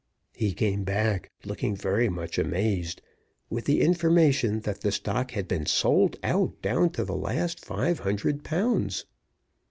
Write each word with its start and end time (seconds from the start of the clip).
He 0.33 0.53
came 0.53 0.83
back, 0.83 1.29
looking 1.45 1.75
very 1.75 2.09
much 2.09 2.39
amazed, 2.39 3.03
with 3.51 3.65
the 3.65 3.81
information 3.81 4.61
that 4.61 4.81
the 4.81 4.91
stock 4.91 5.29
had 5.29 5.47
been 5.47 5.67
sold 5.67 6.17
out 6.23 6.59
down 6.63 6.89
to 6.93 7.05
the 7.05 7.15
last 7.15 7.63
five 7.63 7.99
hundred 7.99 8.43
pounds. 8.43 9.05